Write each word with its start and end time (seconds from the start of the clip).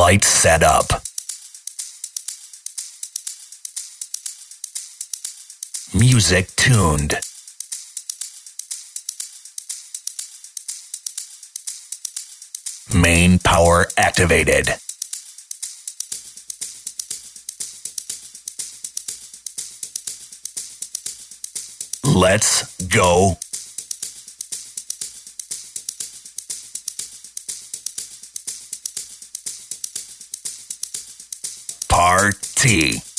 Light 0.00 0.24
set 0.24 0.62
up. 0.62 0.86
Music 5.92 6.46
tuned. 6.56 7.20
Main 12.94 13.38
power 13.40 13.88
activated. 13.98 14.68
Let's 22.06 22.74
go. 22.86 23.36
Party. 32.60 33.09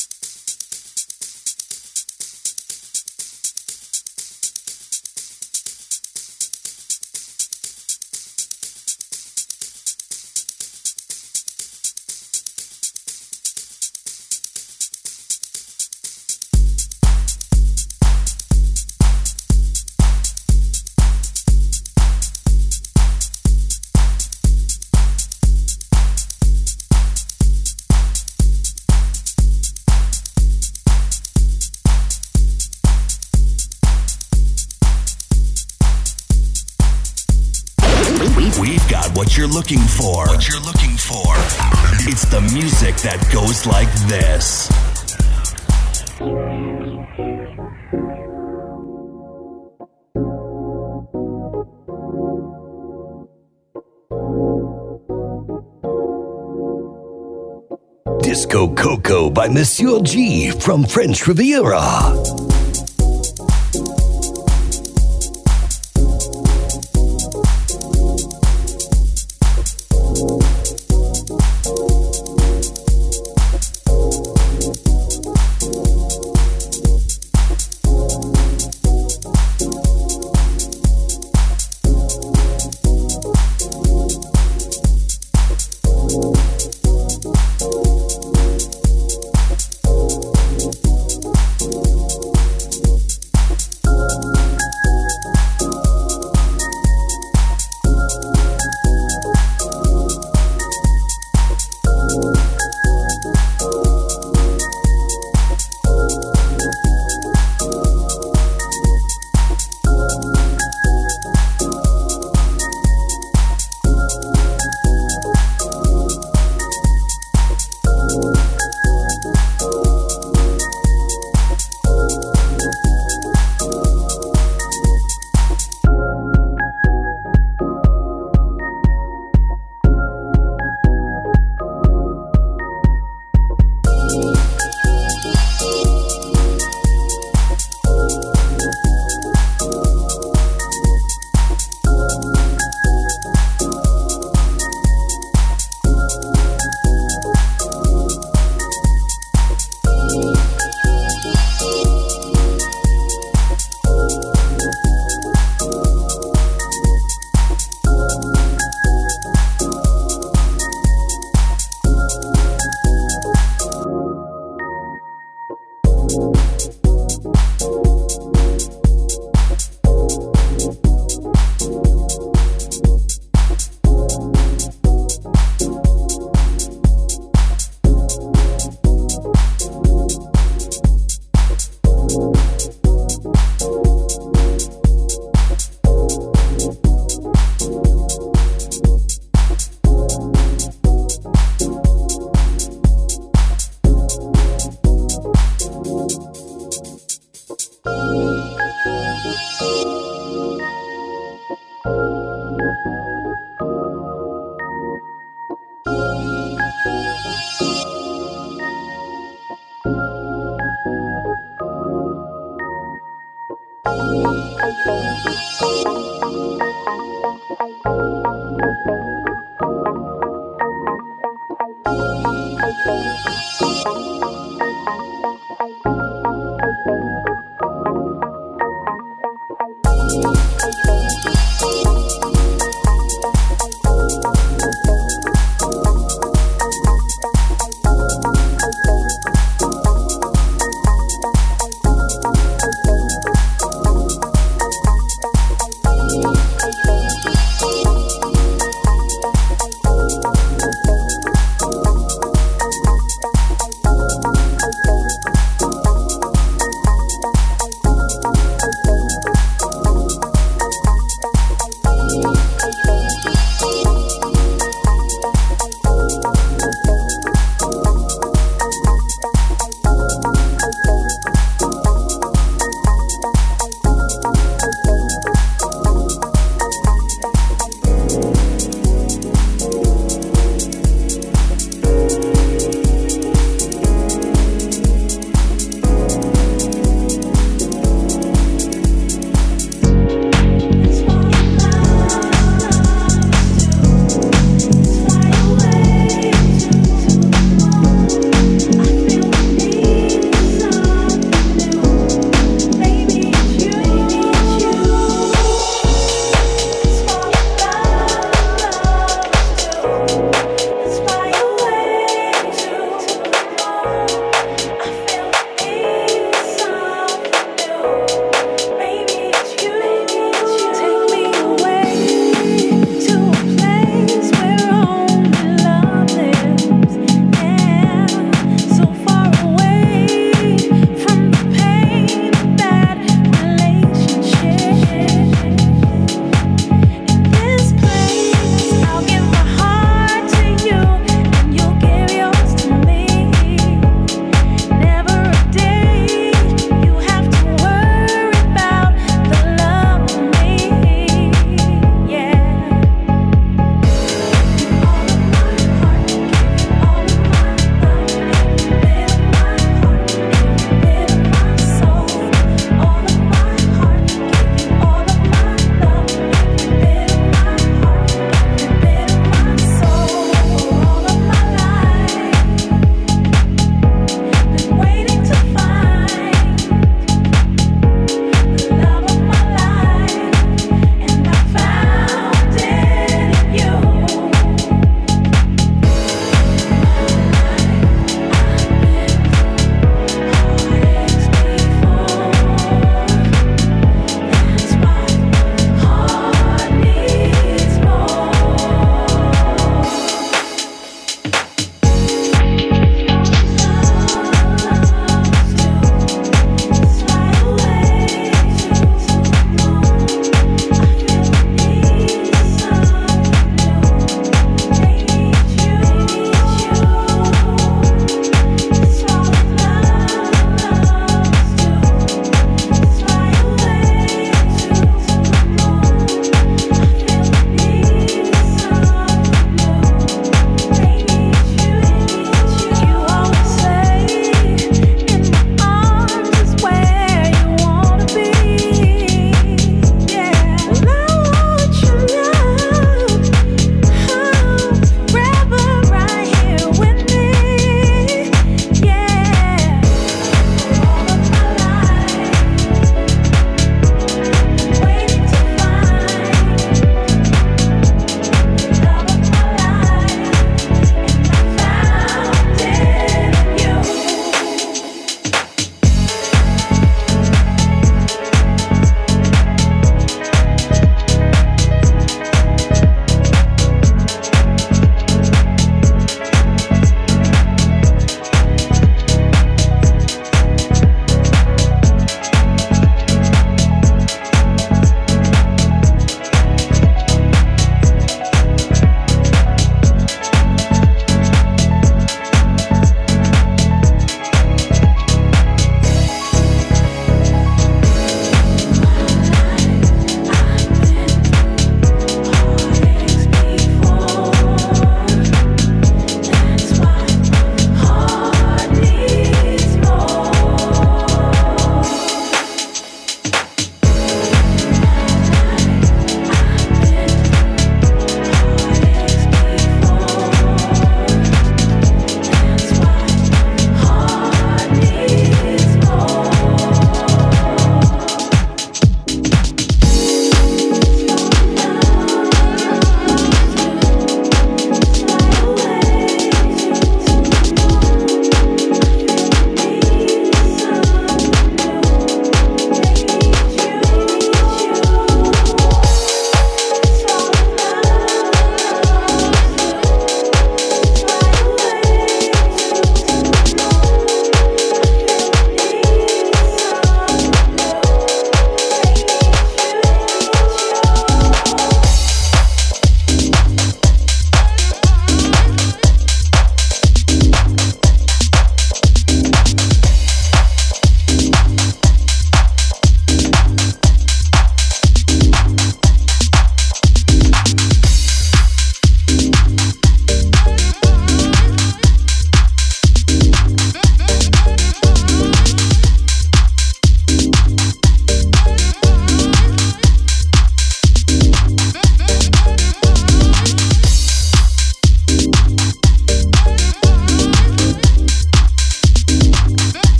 Disco 58.22 58.73
Coco 58.73 59.30
by 59.30 59.47
Monsieur 59.50 60.00
G 60.02 60.52
from 60.52 60.84
French 60.86 61.28
Riviera. 61.28 62.50